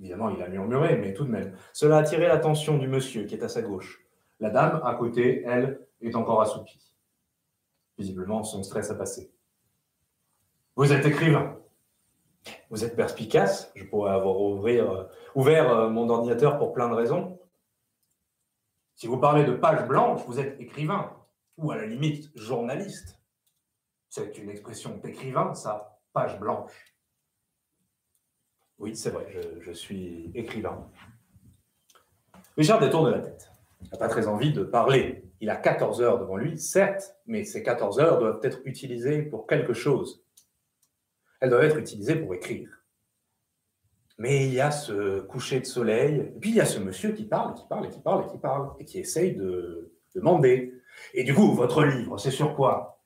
Évidemment, 0.00 0.28
il 0.30 0.42
a 0.42 0.48
murmuré, 0.48 0.96
mais 0.96 1.14
tout 1.14 1.24
de 1.24 1.30
même. 1.30 1.56
Cela 1.72 1.96
a 1.96 2.00
attiré 2.00 2.26
l'attention 2.26 2.76
du 2.76 2.88
monsieur 2.88 3.24
qui 3.24 3.34
est 3.34 3.42
à 3.42 3.48
sa 3.48 3.62
gauche. 3.62 4.04
La 4.40 4.50
dame, 4.50 4.82
à 4.84 4.94
côté, 4.94 5.42
elle, 5.46 5.86
est 6.00 6.14
encore 6.16 6.42
assoupie. 6.42 6.94
Visiblement, 7.96 8.42
son 8.42 8.62
stress 8.62 8.90
a 8.90 8.94
passé. 8.94 9.32
Vous 10.76 10.92
êtes 10.92 11.06
écrivain. 11.06 11.58
Vous 12.68 12.84
êtes 12.84 12.96
perspicace. 12.96 13.72
Je 13.76 13.84
pourrais 13.84 14.12
avoir 14.12 14.40
ouvrir, 14.40 15.08
ouvert 15.34 15.70
euh, 15.70 15.88
mon 15.88 16.08
ordinateur 16.08 16.58
pour 16.58 16.72
plein 16.72 16.88
de 16.88 16.94
raisons. 16.94 17.38
Si 18.94 19.06
vous 19.08 19.18
parlez 19.18 19.44
de 19.44 19.54
page 19.54 19.86
blanche, 19.88 20.24
vous 20.26 20.38
êtes 20.38 20.60
écrivain. 20.60 21.16
Ou 21.56 21.70
à 21.70 21.76
la 21.76 21.86
limite, 21.86 22.30
journaliste. 22.36 23.20
C'est 24.08 24.38
une 24.38 24.50
expression 24.50 24.96
d'écrivain, 24.98 25.54
ça, 25.54 26.00
page 26.12 26.38
blanche. 26.38 26.72
Oui, 28.78 28.94
c'est 28.96 29.10
vrai, 29.10 29.26
je, 29.30 29.60
je, 29.60 29.72
suis 29.72 30.30
écrivain. 30.34 30.88
Richard 32.56 32.80
détourne 32.80 33.10
la 33.10 33.20
tête. 33.20 33.50
Il 33.82 33.90
n'a 33.90 33.98
pas 33.98 34.08
très 34.08 34.26
envie 34.28 34.52
de 34.52 34.62
parler. 34.64 35.24
Il 35.40 35.50
a 35.50 35.56
14 35.56 36.00
heures 36.00 36.18
devant 36.18 36.36
lui, 36.36 36.58
certes, 36.58 37.16
mais 37.26 37.44
ces 37.44 37.62
14 37.62 37.98
heures 38.00 38.18
doivent 38.18 38.40
être 38.42 38.60
utilisées 38.64 39.22
pour 39.22 39.46
quelque 39.46 39.72
chose. 39.72 40.24
Elles 41.40 41.50
doivent 41.50 41.64
être 41.64 41.78
utilisées 41.78 42.16
pour 42.16 42.34
écrire. 42.34 42.83
Mais 44.18 44.46
il 44.46 44.54
y 44.54 44.60
a 44.60 44.70
ce 44.70 45.20
coucher 45.20 45.60
de 45.60 45.66
soleil, 45.66 46.20
et 46.20 46.38
puis 46.40 46.50
il 46.50 46.56
y 46.56 46.60
a 46.60 46.66
ce 46.66 46.78
monsieur 46.78 47.12
qui 47.12 47.24
parle, 47.24 47.54
qui 47.54 47.64
parle, 47.68 47.88
qui 47.88 48.00
parle, 48.00 48.30
qui 48.30 48.38
parle, 48.38 48.70
et 48.78 48.84
qui 48.84 49.00
essaye 49.00 49.34
de 49.34 49.92
demander. 50.14 50.72
Et 51.14 51.24
du 51.24 51.34
coup, 51.34 51.52
votre 51.52 51.84
livre, 51.84 52.18
c'est 52.18 52.30
sur 52.30 52.54
quoi? 52.54 53.02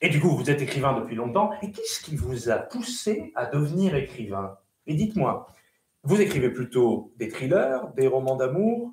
Et 0.00 0.08
du 0.08 0.20
coup, 0.20 0.30
vous 0.30 0.50
êtes 0.50 0.60
écrivain 0.62 0.98
depuis 0.98 1.14
longtemps, 1.14 1.50
et 1.62 1.70
qu'est-ce 1.70 2.02
qui 2.02 2.16
vous 2.16 2.50
a 2.50 2.58
poussé 2.58 3.32
à 3.36 3.46
devenir 3.46 3.94
écrivain? 3.94 4.58
Et 4.86 4.94
dites-moi, 4.94 5.46
vous 6.02 6.20
écrivez 6.20 6.50
plutôt 6.50 7.12
des 7.16 7.28
thrillers, 7.28 7.92
des 7.96 8.06
romans 8.08 8.36
d'amour 8.36 8.92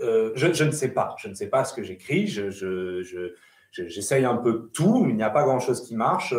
euh, 0.00 0.32
je, 0.34 0.52
je, 0.52 0.64
ne 0.64 0.70
sais 0.70 0.92
pas, 0.92 1.14
je 1.18 1.28
ne 1.28 1.34
sais 1.34 1.48
pas 1.48 1.64
ce 1.64 1.72
que 1.72 1.82
j'écris, 1.82 2.26
je, 2.26 2.50
je, 2.50 3.34
j'essaye 3.72 4.24
un 4.24 4.36
peu 4.36 4.70
tout, 4.74 5.06
il 5.08 5.16
n'y 5.16 5.22
a 5.22 5.30
pas 5.30 5.44
grand-chose 5.44 5.86
qui 5.86 5.96
marche. 5.96 6.34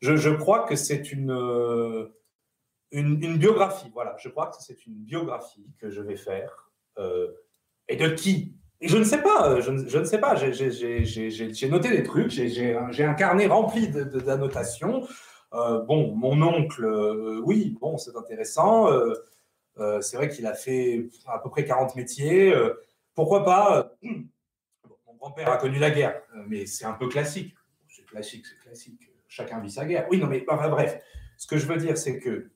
Je, 0.00 0.16
je 0.16 0.30
crois 0.30 0.64
que 0.66 0.76
c'est 0.76 1.12
une, 1.12 1.30
une, 2.92 3.38
biographie, 3.38 3.90
voilà, 3.92 4.16
je 4.18 4.28
crois 4.28 4.48
que 4.48 4.56
c'est 4.60 4.86
une 4.86 4.94
biographie 4.94 5.66
que 5.78 5.90
je 5.90 6.02
vais 6.02 6.16
faire. 6.16 6.70
Euh, 6.98 7.28
et 7.88 7.96
de 7.96 8.08
qui? 8.08 8.56
Je 8.80 8.96
ne 8.96 9.04
sais 9.04 9.20
pas, 9.20 9.60
je, 9.60 9.70
ne 9.70 10.04
sais 10.04 10.18
pas, 10.18 10.36
j'ai 10.36 11.68
noté 11.68 11.90
des 11.90 12.02
trucs, 12.02 12.30
j'ai 12.30 12.74
un, 12.74 13.14
carnet 13.14 13.46
rempli 13.46 13.88
d'annotations. 13.88 15.06
Euh, 15.52 15.80
bon, 15.82 16.14
mon 16.14 16.40
oncle, 16.42 16.84
euh, 16.84 17.42
oui, 17.44 17.76
bon, 17.80 17.98
c'est 17.98 18.16
intéressant. 18.16 18.88
C'est 20.00 20.16
vrai 20.16 20.28
qu'il 20.28 20.46
a 20.46 20.54
fait 20.54 21.08
à 21.26 21.38
peu 21.38 21.50
près 21.50 21.64
40 21.64 21.94
métiers. 21.94 22.54
Pourquoi 23.14 23.44
pas 23.44 23.92
Mon 24.02 25.14
grand-père 25.18 25.50
a 25.50 25.58
connu 25.58 25.78
la 25.78 25.90
guerre, 25.90 26.22
mais 26.46 26.64
c'est 26.64 26.86
un 26.86 26.94
peu 26.94 27.08
classique. 27.08 27.54
C'est 27.86 28.06
classique, 28.06 28.46
c'est 28.46 28.58
classique. 28.66 29.10
Chacun 29.28 29.60
vit 29.60 29.70
sa 29.70 29.84
guerre. 29.84 30.06
Oui, 30.10 30.18
non, 30.18 30.26
mais 30.26 30.40
bref. 30.40 31.02
Ce 31.36 31.46
que 31.46 31.58
je 31.58 31.66
veux 31.66 31.76
dire, 31.76 31.98
c'est 31.98 32.18
que 32.18 32.50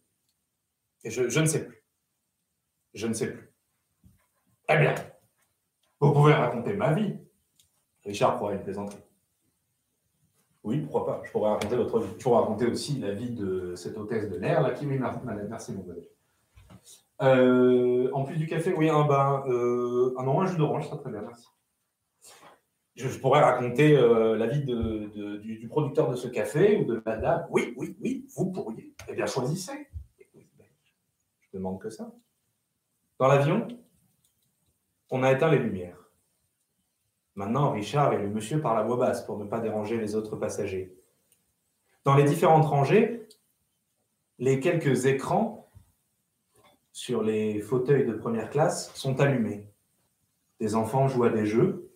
je, 1.11 1.29
je, 1.29 1.41
ne 1.41 1.47
sais 1.47 1.67
plus. 1.67 1.83
Je 2.95 3.07
ne 3.07 3.13
sais 3.13 3.33
plus. 3.33 3.53
Eh 4.69 4.77
bien, 4.77 4.95
vous 6.01 6.13
pouvez 6.13 6.33
raconter 6.33 6.75
ma 6.75 6.93
vie. 6.93 7.17
Richard 8.05 8.37
pourrait 8.37 8.57
une 8.57 8.63
plaisanterie. 8.63 9.03
Oui, 10.63 10.81
pourquoi 10.81 11.07
pas. 11.07 11.23
Je 11.25 11.31
pourrais 11.31 11.51
raconter 11.51 11.77
votre 11.77 12.01
vie. 12.01 12.13
Je 12.19 12.23
pourrais 12.23 12.41
raconter 12.41 12.67
aussi 12.67 12.99
la 12.99 13.13
vie 13.13 13.31
de 13.31 13.75
cette 13.77 13.97
hôtesse 13.99 14.31
de 14.31 14.37
l'air 14.37 14.63
là 14.63 14.71
qui 14.71 14.87
m'a 14.87 15.13
merci 15.49 15.73
mon 15.73 15.83
bonheur. 15.83 16.05
Euh, 17.23 18.11
en 18.13 18.25
plus 18.25 18.37
du 18.37 18.47
café, 18.47 18.73
oui, 18.75 18.89
un 18.89 19.05
bain. 19.05 19.45
Euh, 19.47 20.15
un, 20.19 20.25
non, 20.25 20.45
jus 20.47 20.57
d'orange, 20.57 20.89
ça 20.89 20.97
très 20.97 21.11
bien, 21.11 21.21
merci. 21.21 21.49
Je, 22.97 23.19
pourrais 23.19 23.41
raconter 23.41 23.97
euh, 23.97 24.37
la 24.37 24.47
vie 24.47 24.65
de, 24.65 25.39
du, 25.39 25.59
du, 25.59 25.69
producteur 25.69 26.09
de 26.09 26.17
ce 26.17 26.29
café 26.29 26.79
ou 26.79 26.85
de 26.85 27.03
madame. 27.05 27.47
Oui, 27.51 27.75
oui, 27.77 27.97
oui, 28.01 28.27
vous 28.37 28.53
pourriez. 28.53 28.95
Eh 29.09 29.15
bien, 29.15 29.27
choisissez. 29.27 29.89
Demande 31.55 31.81
que 31.81 31.89
ça. 31.89 32.13
Dans 33.21 33.29
l'avion, 33.29 33.69
on 35.11 35.23
a 35.23 35.31
éteint 35.31 35.53
les 35.53 35.61
lumières. 35.61 36.11
Maintenant, 37.37 37.71
Richard 37.71 38.13
et 38.13 38.19
le 38.19 38.29
monsieur 38.29 38.61
parlent 38.61 38.79
à 38.79 38.83
voix 38.83 38.97
basse 38.97 39.25
pour 39.25 39.39
ne 39.39 39.45
pas 39.45 39.61
déranger 39.61 39.97
les 39.97 40.17
autres 40.17 40.35
passagers. 40.35 40.99
Dans 42.03 42.17
les 42.17 42.25
différentes 42.25 42.67
rangées, 42.67 43.29
Les 44.41 44.59
quelques 44.59 45.07
écrans 45.07 45.71
sur 46.91 47.23
les 47.23 47.61
fauteuils 47.61 48.05
de 48.05 48.15
première 48.15 48.51
classe 48.51 48.93
sont 48.97 49.21
allumés. 49.21 49.73
Des 50.59 50.75
enfants 50.75 51.07
jouent 51.07 51.23
à 51.23 51.31
des 51.31 51.47
jeux. 51.47 51.93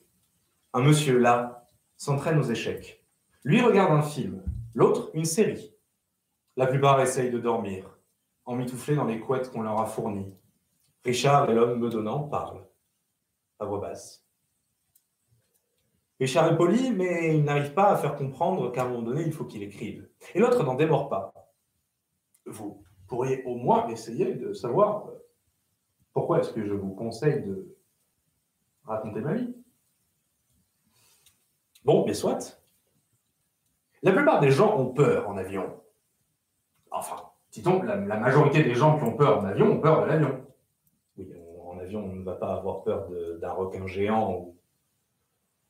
Un 0.73 0.83
monsieur 0.83 1.19
là 1.19 1.67
s'entraîne 1.97 2.39
aux 2.39 2.45
échecs. 2.49 3.05
Lui 3.43 3.61
regarde 3.61 3.91
un 3.91 4.03
film, 4.03 4.45
l'autre 4.73 5.11
une 5.15 5.25
série. 5.25 5.75
La 6.57 6.69
plupart 6.69 7.01
essayent 7.01 7.33
de 7.33 7.41
dormir, 7.41 7.98
emmitouflés 8.49 8.97
dans 8.97 9.05
les 9.05 9.21
couettes 9.21 9.51
qu'on 9.51 9.63
leur 9.63 9.79
a 9.79 9.87
fournies. 9.87 10.35
Richard 11.05 11.49
et 11.51 11.55
l'homme 11.55 11.81
bedonnant 11.81 12.25
parlent, 12.25 12.67
à 13.59 13.67
voix 13.67 13.79
basse. 13.79 14.27
Richard 16.19 16.53
est 16.53 16.57
poli, 16.57 16.91
mais 16.91 17.37
il 17.37 17.45
n'arrive 17.45 17.75
pas 17.75 17.91
à 17.91 17.97
faire 17.97 18.17
comprendre 18.17 18.73
qu'à 18.73 18.83
un 18.83 18.89
moment 18.89 19.03
donné, 19.03 19.23
il 19.23 19.33
faut 19.33 19.45
qu'il 19.45 19.63
écrive. 19.63 20.09
Et 20.35 20.41
l'autre 20.41 20.65
n'en 20.65 20.75
démord 20.75 21.09
pas. 21.09 21.33
Vous 22.47 22.83
pourriez 23.07 23.45
au 23.45 23.55
moins 23.55 23.87
essayer 23.89 24.35
de 24.35 24.53
savoir 24.53 25.07
euh, 25.09 25.13
pourquoi 26.13 26.41
est-ce 26.41 26.53
que 26.53 26.65
je 26.65 26.75
vous 26.75 26.95
conseille 26.95 27.45
de 27.45 27.77
raconter 28.85 29.21
ma 29.21 29.35
vie. 29.35 29.55
Bon, 31.85 32.05
mais 32.07 32.15
soit. 32.15 32.61
La 34.03 34.13
plupart 34.13 34.41
des 34.41 34.51
gens 34.51 34.77
ont 34.79 34.93
peur 34.93 35.29
en 35.29 35.37
avion. 35.37 35.81
Enfin, 36.91 37.31
la, 37.57 38.17
majorité 38.19 38.63
des 38.63 38.75
gens 38.75 38.99
qui 38.99 39.05
ont 39.05 39.17
peur 39.17 39.39
en 39.41 39.45
avion 39.45 39.73
ont 39.73 39.81
peur 39.81 40.03
de 40.03 40.07
l'avion. 40.07 40.45
Oui, 41.17 41.33
en 41.65 41.79
avion, 41.79 42.05
on 42.05 42.15
ne 42.15 42.25
va 42.25 42.35
pas 42.35 42.55
avoir 42.55 42.83
peur 42.83 43.09
d'un 43.41 43.53
requin 43.53 43.87
géant 43.87 44.33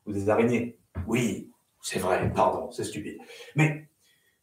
ou, 0.05 0.11
des 0.11 0.29
araignées. 0.29 0.77
Oui, 1.07 1.51
c'est 1.81 1.99
vrai, 1.99 2.31
pardon, 2.33 2.71
c'est 2.71 2.83
stupide. 2.83 3.19
Mais 3.55 3.89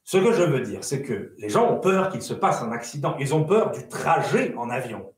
ce 0.05 0.19
que 0.19 0.33
je 0.33 0.43
veux 0.43 0.61
dire, 0.61 0.85
c'est 0.85 1.03
que 1.03 1.35
les 1.39 1.49
gens 1.49 1.71
ont 1.71 1.81
peur 1.81 2.11
qu'il 2.11 2.23
se 2.23 2.35
passe 2.35 2.63
un 2.63 2.73
accident. 2.73 3.17
Ils 3.19 3.35
ont 3.35 3.45
peur 3.45 3.73
du 3.73 3.89
trajet 3.89 4.55
en 4.55 4.71
avion. 4.71 5.13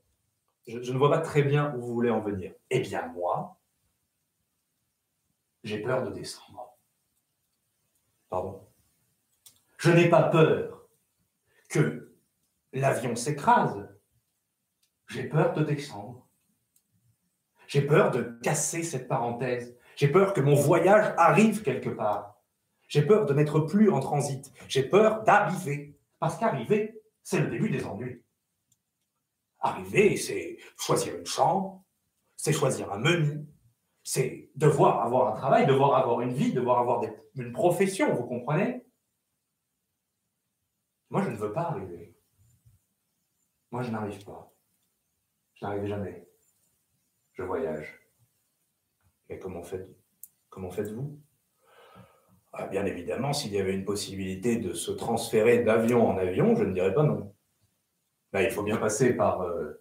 Je 0.67 0.93
ne 0.93 0.99
vois 0.99 1.11
pas 1.11 1.21
très 1.21 1.43
bien 1.43 1.75
où 1.75 1.81
vous 1.81 1.95
voulez 1.95 2.11
en 2.11 2.21
venir. 2.21 2.53
Eh 2.71 2.81
bien, 2.81 3.07
moi, 3.09 3.59
j'ai 5.65 5.79
peur 5.79 6.03
de 6.05 6.11
descendre. 6.11 6.77
Pardon. 8.29 8.67
Je 9.79 9.91
n'ai 9.91 10.09
pas 10.09 10.25
peur 10.25 10.87
que 11.69 12.08
l'avion 12.73 13.17
s'écrase. 13.17 13.89
J'ai 15.09 15.25
peur 15.25 15.53
de 15.55 15.65
descendre. 15.65 16.29
J'ai 17.67 17.83
peur 17.83 18.11
de 18.11 18.39
casser 18.43 18.83
cette 18.83 19.09
parenthèse. 19.09 19.77
J'ai 19.97 20.09
peur 20.09 20.33
que 20.33 20.41
mon 20.41 20.55
voyage 20.55 21.15
arrive 21.17 21.63
quelque 21.63 21.91
part. 21.91 22.41
J'ai 22.89 23.03
peur 23.03 23.27
de 23.27 23.35
n'être 23.35 23.61
plus 23.61 23.91
en 23.91 24.01
transit. 24.01 24.53
J'ai 24.69 24.89
peur 24.89 25.23
d'arriver. 25.25 25.99
Parce 26.19 26.39
qu'arriver, 26.39 27.03
c'est 27.23 27.41
le 27.41 27.49
début 27.49 27.71
des 27.71 27.85
ennuis. 27.85 28.23
Arriver, 29.61 30.17
c'est 30.17 30.59
choisir 30.79 31.17
une 31.17 31.27
chambre, 31.27 31.85
c'est 32.37 32.53
choisir 32.53 32.93
un 32.93 32.99
menu, 32.99 33.47
c'est 34.05 34.51
devoir 34.55 35.03
avoir 35.05 35.35
un 35.35 35.37
travail, 35.37 35.67
devoir 35.67 35.97
avoir 35.97 36.21
une 36.21 36.33
vie, 36.33 36.53
devoir 36.53 36.79
avoir 36.79 37.03
une 37.35 37.53
profession, 37.53 38.15
vous 38.15 38.27
comprenez? 38.27 38.87
Moi, 41.11 41.23
je 41.23 41.31
ne 41.31 41.37
veux 41.37 41.53
pas 41.53 41.63
arriver. 41.63 42.08
Moi, 43.71 43.83
je 43.83 43.91
n'arrive 43.91 44.25
pas. 44.25 44.53
Je 45.55 45.65
n'arrive 45.65 45.87
jamais. 45.87 46.27
Je 47.35 47.43
voyage. 47.43 48.01
Et 49.29 49.39
comment 49.39 49.63
faites, 49.63 49.89
comment 50.49 50.71
faites-vous? 50.71 51.21
Ah, 52.53 52.67
Bien 52.67 52.87
évidemment, 52.87 53.33
s'il 53.33 53.53
y 53.53 53.61
avait 53.61 53.75
une 53.75 53.85
possibilité 53.85 54.57
de 54.57 54.73
se 54.73 54.91
transférer 54.91 55.63
d'avion 55.63 56.09
en 56.09 56.17
avion, 56.17 56.57
je 56.57 56.65
ne 56.65 56.73
dirais 56.73 56.95
pas 56.95 57.03
non. 57.03 57.35
Il 58.35 58.51
faut 58.51 58.63
bien 58.63 58.77
passer 58.77 59.15
par 59.15 59.43
euh, 59.43 59.81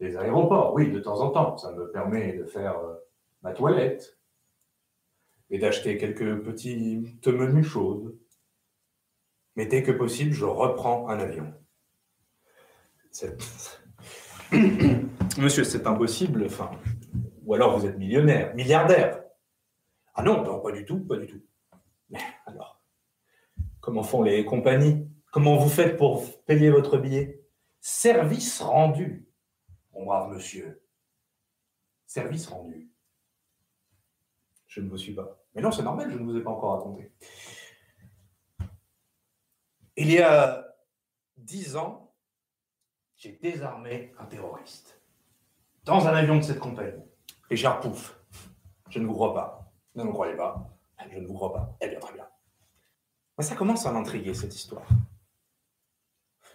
les 0.00 0.16
aéroports, 0.16 0.74
oui, 0.74 0.90
de 0.90 1.00
temps 1.00 1.20
en 1.20 1.30
temps. 1.30 1.56
Ça 1.56 1.72
me 1.72 1.90
permet 1.90 2.32
de 2.34 2.44
faire 2.44 2.78
euh, 2.78 2.94
ma 3.42 3.52
toilette 3.52 4.18
et 5.50 5.58
d'acheter 5.58 5.98
quelques 5.98 6.42
petites 6.42 7.26
menus 7.28 7.66
chaudes. 7.66 8.16
Mais 9.56 9.66
dès 9.66 9.82
que 9.82 9.92
possible, 9.92 10.32
je 10.32 10.44
reprends 10.44 11.08
un 11.08 11.18
avion. 11.18 11.52
Monsieur, 15.38 15.64
c'est 15.64 15.86
impossible. 15.86 16.44
Enfin, 16.46 16.70
ou 17.44 17.54
alors 17.54 17.78
vous 17.78 17.86
êtes 17.86 17.98
millionnaire, 17.98 18.54
milliardaire. 18.54 19.22
Ah 20.14 20.22
non, 20.22 20.42
non, 20.42 20.60
pas 20.60 20.72
du 20.72 20.84
tout, 20.84 21.00
pas 21.00 21.16
du 21.16 21.26
tout. 21.26 21.42
Mais 22.10 22.20
alors, 22.46 22.82
comment 23.80 24.02
font 24.02 24.22
les 24.22 24.44
compagnies? 24.44 25.08
Comment 25.32 25.56
vous 25.56 25.68
faites 25.68 25.96
pour 25.96 26.44
payer 26.44 26.70
votre 26.70 26.98
billet? 26.98 27.44
Service 27.80 28.60
rendu. 28.60 29.28
Mon 29.92 30.04
brave 30.04 30.32
monsieur. 30.32 30.82
Service 32.06 32.46
rendu. 32.46 32.90
Je 34.66 34.80
ne 34.80 34.88
vous 34.88 34.96
suis 34.96 35.14
pas. 35.14 35.40
Mais 35.54 35.62
non, 35.62 35.70
c'est 35.70 35.82
normal, 35.82 36.10
je 36.10 36.18
ne 36.18 36.24
vous 36.24 36.36
ai 36.36 36.42
pas 36.42 36.50
encore 36.50 36.76
raconté. 36.78 37.12
Il 39.96 40.10
y 40.10 40.18
a 40.20 40.64
dix 41.36 41.76
ans, 41.76 42.03
j'ai 43.24 43.32
désarmé 43.40 44.12
un 44.18 44.26
terroriste. 44.26 45.00
Dans 45.84 46.06
un 46.06 46.12
avion 46.12 46.36
de 46.36 46.42
cette 46.42 46.58
compagnie. 46.58 47.02
Richard 47.48 47.80
Pouf. 47.80 48.20
Je 48.90 48.98
ne 48.98 49.06
vous 49.06 49.14
crois 49.14 49.32
pas. 49.32 49.72
Ne 49.94 50.04
me 50.04 50.12
croyez 50.12 50.36
pas. 50.36 50.76
Je 51.10 51.18
ne 51.18 51.26
vous 51.26 51.32
crois 51.32 51.54
pas. 51.54 51.74
Eh 51.80 51.88
bien, 51.88 51.98
très 52.00 52.12
bien. 52.12 52.28
Mais 53.38 53.44
ça 53.44 53.56
commence 53.56 53.86
à 53.86 53.92
m'intriguer, 53.92 54.34
cette 54.34 54.54
histoire. 54.54 54.86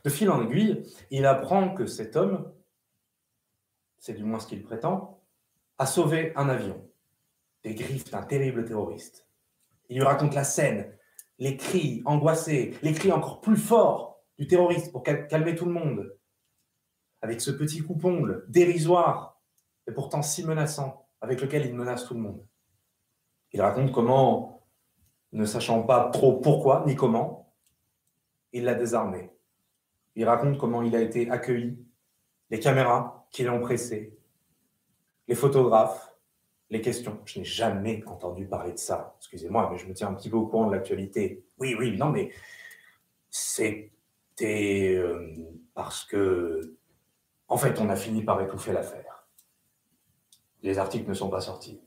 De 0.04 0.10
fil 0.12 0.30
en 0.30 0.44
aiguille, 0.44 0.84
il 1.10 1.26
apprend 1.26 1.74
que 1.74 1.88
cet 1.88 2.16
homme, 2.16 2.54
c'est 3.98 4.14
du 4.14 4.24
moins 4.24 4.40
ce 4.40 4.46
qu'il 4.46 4.62
prétend, 4.62 5.24
a 5.80 5.88
sauvé 5.88 6.34
un 6.36 6.50
avion 6.50 6.88
des 7.64 7.74
griffes 7.74 8.12
d'un 8.12 8.22
terrible 8.22 8.64
terroriste. 8.64 9.28
Il 9.90 9.98
lui 9.98 10.04
raconte 10.04 10.36
la 10.36 10.44
scène, 10.44 10.96
les 11.40 11.58
cris 11.58 12.04
angoissés, 12.06 12.78
les 12.84 12.94
cris 12.94 13.12
encore 13.12 13.42
plus 13.42 13.58
forts 13.58 14.22
du 14.38 14.46
terroriste 14.48 14.92
pour 14.92 15.02
cal- 15.02 15.28
calmer 15.28 15.56
tout 15.56 15.66
le 15.66 15.74
monde. 15.74 16.16
Avec 17.22 17.42
ce 17.42 17.52
petit 17.52 17.82
coupongle 17.82 18.46
dérisoire 18.48 19.40
et 19.88 19.92
pourtant 19.92 20.22
si 20.22 20.46
menaçant, 20.46 21.08
avec 21.22 21.42
lequel 21.42 21.66
il 21.66 21.74
menace 21.74 22.06
tout 22.06 22.14
le 22.14 22.22
monde. 22.22 22.46
Il 23.52 23.62
raconte 23.62 23.92
comment, 23.92 24.68
ne 25.32 25.46
sachant 25.46 25.84
pas 25.84 26.10
trop 26.12 26.40
pourquoi 26.40 26.84
ni 26.86 26.96
comment, 26.96 27.54
il 28.54 28.64
l'a 28.64 28.76
désarmé. 28.76 29.32
Il 30.16 30.26
raconte 30.26 30.58
comment 30.58 30.82
il 30.82 30.96
a 30.96 31.02
été 31.02 31.30
accueilli, 31.30 31.78
les 32.50 32.60
caméras 32.60 33.28
qui 33.32 33.44
l'ont 33.44 33.62
pressé, 33.62 34.18
les 35.28 35.36
photographes, 35.36 36.16
les 36.70 36.82
questions. 36.82 37.20
Je 37.26 37.40
n'ai 37.40 37.46
jamais 37.46 38.04
entendu 38.06 38.48
parler 38.48 38.74
de 38.74 38.78
ça. 38.78 39.16
Excusez-moi, 39.20 39.70
mais 39.72 39.78
je 39.78 39.88
me 39.88 39.94
tiens 39.94 40.10
un 40.10 40.14
petit 40.14 40.30
peu 40.30 40.38
au 40.38 40.48
courant 40.48 40.68
de 40.68 40.76
l'actualité. 40.76 41.46
Oui, 41.58 41.76
oui, 41.78 41.98
non, 41.98 42.10
mais 42.10 42.32
c'était 43.30 44.96
euh, 44.96 45.34
parce 45.74 46.06
que, 46.06 46.78
en 47.50 47.58
fait, 47.58 47.80
on 47.80 47.90
a 47.90 47.96
fini 47.96 48.24
par 48.24 48.40
étouffer 48.42 48.72
l'affaire. 48.72 49.28
Les 50.62 50.78
articles 50.78 51.10
ne 51.10 51.16
sont 51.16 51.30
pas 51.30 51.42
sortis. 51.42 51.82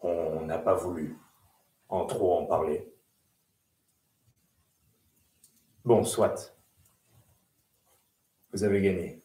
On 0.00 0.44
n'a 0.46 0.58
pas 0.58 0.74
voulu 0.74 1.16
en 1.88 2.06
trop 2.06 2.38
en 2.38 2.46
parler. 2.46 2.92
Bon, 5.84 6.02
soit. 6.04 6.56
Vous 8.52 8.64
avez 8.64 8.82
gagné. 8.82 9.22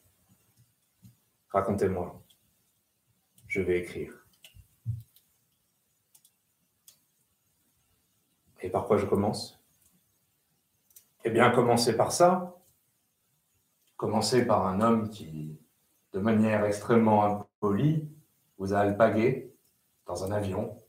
Racontez-moi. 1.48 2.22
Je 3.48 3.60
vais 3.60 3.80
écrire. 3.80 4.26
Et 8.62 8.70
par 8.70 8.86
quoi 8.86 8.96
je 8.98 9.06
commence? 9.06 9.65
Eh 11.26 11.30
bien, 11.30 11.50
commencez 11.50 11.96
par 11.96 12.12
ça. 12.12 12.56
Commencez 13.96 14.46
par 14.46 14.64
un 14.68 14.80
homme 14.80 15.10
qui, 15.10 15.58
de 16.12 16.20
manière 16.20 16.64
extrêmement 16.64 17.24
impolie, 17.24 18.08
vous 18.58 18.74
a 18.74 18.78
alpagué 18.78 19.52
dans 20.06 20.22
un 20.22 20.30
avion 20.30 20.80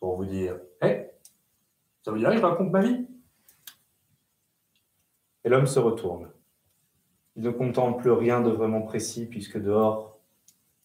pour 0.00 0.16
vous 0.16 0.26
dire 0.26 0.60
Hé, 0.82 1.12
ça 2.02 2.10
vous 2.10 2.18
dirait 2.18 2.34
que 2.34 2.42
je 2.42 2.44
raconte 2.44 2.70
ma 2.72 2.82
vie 2.82 3.08
Et 5.44 5.48
l'homme 5.48 5.66
se 5.66 5.78
retourne. 5.78 6.30
Il 7.34 7.42
ne 7.42 7.50
contemple 7.50 8.10
rien 8.10 8.42
de 8.42 8.50
vraiment 8.50 8.82
précis 8.82 9.24
puisque 9.24 9.58
dehors, 9.58 10.20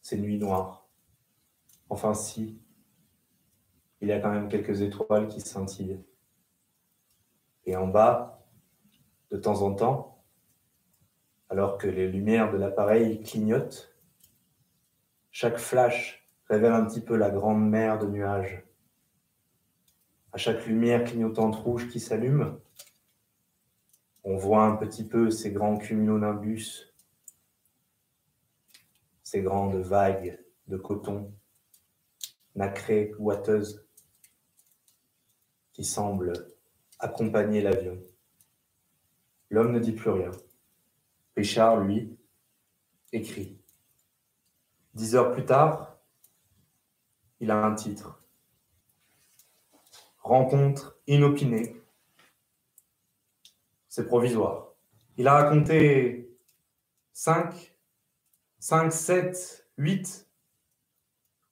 c'est 0.01 0.17
nuit 0.17 0.37
noire. 0.37 0.87
Enfin 1.89 2.13
si, 2.13 2.61
il 3.99 4.07
y 4.07 4.13
a 4.13 4.21
quand 4.21 4.31
même 4.31 4.47
quelques 4.47 4.79
étoiles 4.79 5.27
qui 5.27 5.41
scintillent. 5.41 5.99
Et 7.65 7.75
en 7.75 7.87
bas, 7.87 8.36
de 9.31 9.37
temps 9.37 9.61
en 9.61 9.73
temps, 9.73 10.23
alors 11.49 11.77
que 11.77 11.87
les 11.87 12.07
lumières 12.07 12.51
de 12.51 12.57
l'appareil 12.57 13.21
clignotent, 13.21 13.95
chaque 15.31 15.57
flash 15.57 16.27
révèle 16.49 16.73
un 16.73 16.85
petit 16.85 17.01
peu 17.01 17.15
la 17.15 17.29
grande 17.29 17.69
mer 17.69 17.99
de 17.99 18.07
nuages. 18.07 18.63
À 20.31 20.37
chaque 20.37 20.65
lumière 20.65 21.03
clignotante 21.03 21.55
rouge 21.55 21.89
qui 21.89 21.99
s'allume, 21.99 22.59
on 24.23 24.35
voit 24.35 24.63
un 24.63 24.75
petit 24.75 25.05
peu 25.05 25.29
ces 25.31 25.51
grands 25.51 25.77
cumulonimbus, 25.77 26.93
ces 29.23 29.41
grandes 29.41 29.75
vagues 29.75 30.39
de 30.67 30.77
coton 30.77 31.33
nacrées, 32.55 33.13
ouateuses, 33.19 33.87
qui 35.71 35.83
semblent 35.83 36.33
accompagner 36.99 37.61
l'avion. 37.61 38.01
L'homme 39.49 39.71
ne 39.71 39.79
dit 39.79 39.93
plus 39.93 40.09
rien. 40.09 40.31
Richard, 41.35 41.77
lui, 41.77 42.17
écrit. 43.11 43.57
Dix 44.93 45.15
heures 45.15 45.31
plus 45.31 45.45
tard, 45.45 45.97
il 47.39 47.51
a 47.51 47.63
un 47.63 47.75
titre. 47.75 48.23
Rencontre 50.19 50.99
inopinée. 51.07 51.81
C'est 53.87 54.07
provisoire. 54.07 54.73
Il 55.17 55.27
a 55.27 55.33
raconté 55.33 56.29
5, 57.13 57.75
5, 58.59 58.91
7, 58.91 59.69
8. 59.77 60.29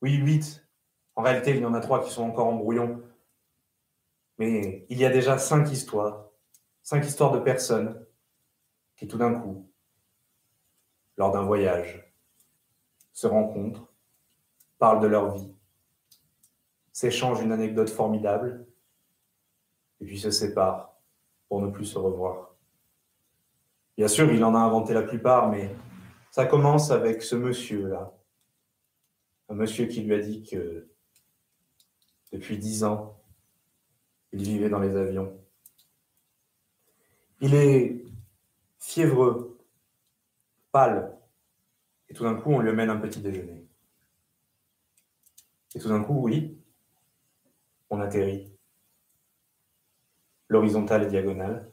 Oui, 0.02 0.14
8. 0.16 0.68
En 1.16 1.22
réalité, 1.22 1.52
il 1.52 1.62
y 1.62 1.66
en 1.66 1.74
a 1.74 1.80
trois 1.80 2.04
qui 2.04 2.12
sont 2.12 2.24
encore 2.24 2.48
en 2.48 2.56
brouillon. 2.56 3.02
Mais 4.38 4.86
il 4.90 4.98
y 4.98 5.06
a 5.06 5.10
déjà 5.10 5.38
cinq 5.38 5.72
histoires. 5.72 6.25
Cinq 6.86 7.04
histoires 7.04 7.32
de 7.32 7.40
personnes 7.40 8.06
qui 8.96 9.08
tout 9.08 9.18
d'un 9.18 9.34
coup, 9.34 9.68
lors 11.18 11.32
d'un 11.32 11.42
voyage, 11.42 12.14
se 13.12 13.26
rencontrent, 13.26 13.92
parlent 14.78 15.00
de 15.00 15.08
leur 15.08 15.34
vie, 15.34 15.52
s'échangent 16.92 17.42
une 17.42 17.52
anecdote 17.52 17.90
formidable, 17.90 18.68
et 20.00 20.06
puis 20.06 20.20
se 20.20 20.30
séparent 20.30 20.96
pour 21.50 21.60
ne 21.60 21.72
plus 21.72 21.86
se 21.86 21.98
revoir. 21.98 22.54
Bien 23.98 24.08
sûr, 24.08 24.32
il 24.32 24.44
en 24.44 24.54
a 24.54 24.60
inventé 24.60 24.94
la 24.94 25.02
plupart, 25.02 25.50
mais 25.50 25.76
ça 26.30 26.46
commence 26.46 26.92
avec 26.92 27.24
ce 27.24 27.36
monsieur-là. 27.36 28.16
Un 29.50 29.56
monsieur 29.56 29.88
qui 29.88 30.04
lui 30.04 30.14
a 30.14 30.20
dit 30.20 30.44
que 30.44 30.88
depuis 32.32 32.60
dix 32.60 32.84
ans, 32.84 33.20
il 34.34 34.44
vivait 34.44 34.70
dans 34.70 34.80
les 34.80 34.96
avions. 34.96 35.45
Il 37.42 37.54
est 37.54 38.04
fiévreux, 38.80 39.58
pâle, 40.72 41.18
et 42.08 42.14
tout 42.14 42.24
d'un 42.24 42.36
coup, 42.36 42.52
on 42.52 42.60
lui 42.60 42.70
amène 42.70 42.90
un 42.90 42.98
petit 42.98 43.20
déjeuner. 43.20 43.68
Et 45.74 45.80
tout 45.80 45.90
d'un 45.90 46.04
coup, 46.04 46.22
oui, 46.22 46.58
on 47.90 48.00
atterrit. 48.00 48.52
L'horizontale 50.48 51.04
et 51.04 51.08
diagonale, 51.08 51.72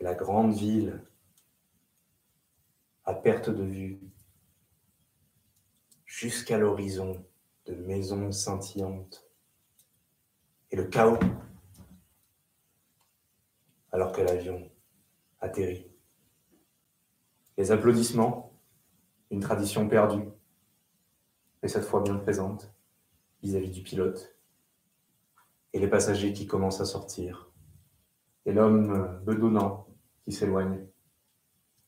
et 0.00 0.04
la 0.04 0.14
grande 0.14 0.52
ville 0.52 1.02
à 3.04 3.14
perte 3.14 3.48
de 3.48 3.62
vue, 3.62 4.00
jusqu'à 6.04 6.58
l'horizon 6.58 7.24
de 7.66 7.74
maisons 7.74 8.32
scintillantes, 8.32 9.24
et 10.70 10.76
le 10.76 10.84
chaos, 10.84 11.18
alors 13.96 14.12
que 14.12 14.20
l'avion 14.20 14.70
atterrit. 15.40 15.90
Les 17.56 17.72
applaudissements, 17.72 18.60
une 19.30 19.40
tradition 19.40 19.88
perdue, 19.88 20.28
mais 21.62 21.68
cette 21.68 21.86
fois 21.86 22.02
bien 22.02 22.16
présente 22.16 22.70
vis-à-vis 23.42 23.70
du 23.70 23.82
pilote, 23.82 24.36
et 25.72 25.78
les 25.78 25.88
passagers 25.88 26.34
qui 26.34 26.46
commencent 26.46 26.82
à 26.82 26.84
sortir, 26.84 27.50
et 28.44 28.52
l'homme 28.52 29.18
bedonnant 29.24 29.88
qui 30.24 30.32
s'éloigne. 30.32 30.86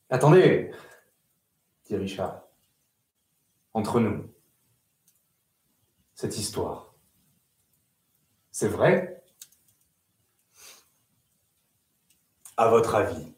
Attendez, 0.08 0.70
dit 1.84 1.96
Richard, 1.96 2.48
entre 3.74 4.00
nous, 4.00 4.32
cette 6.14 6.38
histoire, 6.38 6.94
c'est 8.50 8.68
vrai? 8.68 9.17
À 12.60 12.68
votre 12.68 12.96
avis, 12.96 13.36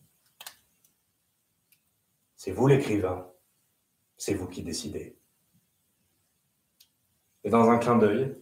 c'est 2.37 2.53
vous 2.53 2.67
l'écrivain 2.67 3.31
c'est 4.17 4.35
vous 4.35 4.47
qui 4.47 4.63
décidez. 4.63 5.19
Et 7.43 7.51
dans 7.51 7.71
un 7.71 7.79
clin 7.79 7.97
d'œil, 7.97 8.35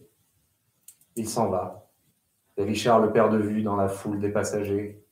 il 1.15 1.27
s'en 1.27 1.49
va. 1.49 1.89
Et 2.57 2.63
Richard 2.63 2.99
le 2.99 3.13
perd 3.13 3.31
de 3.33 3.37
vue 3.37 3.61
dans 3.61 3.77
la 3.77 3.87
foule 3.87 4.19
des 4.19 4.29
passagers, 4.29 5.05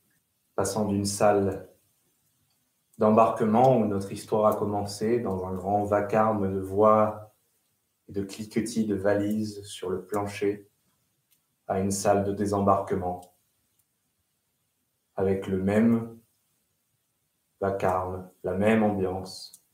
passant 0.54 0.86
d'une 0.86 1.06
salle 1.06 1.70
d'embarquement 2.98 3.78
où 3.78 3.86
notre 3.86 4.12
histoire 4.12 4.46
a 4.46 4.56
commencé, 4.56 5.20
dans 5.20 5.46
un 5.46 5.54
grand 5.54 5.84
vacarme 5.84 6.52
de 6.52 6.60
voix 6.60 7.34
et 8.08 8.12
de 8.12 8.22
cliquetis 8.22 8.86
de 8.86 8.94
valises 8.94 9.62
sur 9.64 9.88
le 9.88 10.04
plancher, 10.04 10.70
à 11.66 11.78
une 11.78 11.90
salle 11.90 12.24
de 12.24 12.32
désembarquement, 12.32 13.37
avec 15.18 15.48
le 15.48 15.58
même 15.58 16.16
vacarme, 17.60 18.30
la 18.44 18.54
même 18.54 18.84
ambiance, 18.84 19.64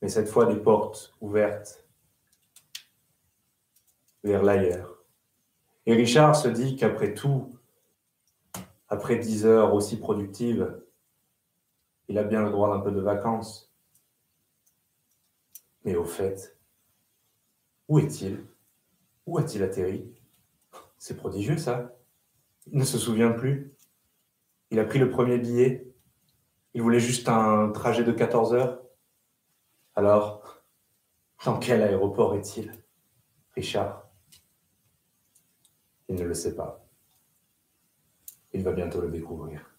mais 0.00 0.08
cette 0.08 0.28
fois 0.28 0.46
des 0.46 0.60
portes 0.60 1.12
ouvertes 1.20 1.84
vers 4.22 4.44
l'ailleurs. 4.44 5.02
Et 5.84 5.94
Richard 5.94 6.36
se 6.36 6.46
dit 6.46 6.76
qu'après 6.76 7.12
tout, 7.12 7.58
après 8.88 9.16
dix 9.16 9.44
heures 9.44 9.74
aussi 9.74 9.98
productives, 9.98 10.80
il 12.06 12.18
a 12.18 12.22
bien 12.22 12.42
le 12.42 12.50
droit 12.50 12.72
d'un 12.72 12.80
peu 12.80 12.92
de 12.92 13.00
vacances. 13.00 13.74
Mais 15.84 15.96
au 15.96 16.04
fait, 16.04 16.56
où 17.88 17.98
est-il? 17.98 18.46
Où 19.26 19.38
a-t-il 19.38 19.64
atterri? 19.64 20.14
C'est 20.98 21.16
prodigieux 21.16 21.58
ça. 21.58 21.96
Il 22.66 22.78
ne 22.78 22.84
se 22.84 22.98
souvient 22.98 23.30
plus. 23.30 23.72
Il 24.70 24.78
a 24.78 24.84
pris 24.84 24.98
le 24.98 25.10
premier 25.10 25.38
billet. 25.38 25.94
Il 26.74 26.82
voulait 26.82 27.00
juste 27.00 27.28
un 27.28 27.70
trajet 27.70 28.04
de 28.04 28.12
14 28.12 28.54
heures. 28.54 28.82
Alors, 29.94 30.62
dans 31.44 31.58
quel 31.58 31.82
aéroport 31.82 32.34
est-il 32.34 32.72
Richard? 33.54 34.08
Il 36.08 36.16
ne 36.16 36.24
le 36.24 36.34
sait 36.34 36.54
pas. 36.54 36.86
Il 38.52 38.62
va 38.62 38.72
bientôt 38.72 39.00
le 39.00 39.10
découvrir. 39.10 39.75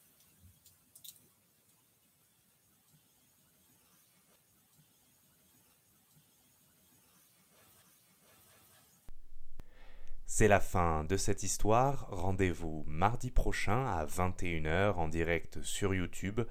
C'est 10.37 10.47
la 10.47 10.59
fin 10.59 11.03
de 11.03 11.17
cette 11.17 11.41
histoire. 11.41 12.05
Rendez-vous 12.11 12.83
mardi 12.85 13.31
prochain 13.31 13.87
à 13.87 14.05
21h 14.05 14.93
en 14.93 15.07
direct 15.07 15.63
sur 15.63 15.95
YouTube 15.95 16.41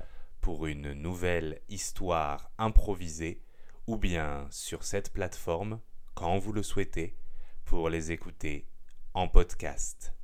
pour 0.40 0.66
une 0.66 0.92
nouvelle 0.92 1.60
histoire 1.68 2.50
improvisée 2.58 3.44
ou 3.86 3.96
bien 3.96 4.48
sur 4.50 4.82
cette 4.82 5.12
plateforme 5.12 5.78
quand 6.16 6.36
vous 6.36 6.52
le 6.52 6.64
souhaitez 6.64 7.16
pour 7.64 7.88
les 7.88 8.10
écouter 8.10 8.66
en 9.14 9.28
podcast. 9.28 10.15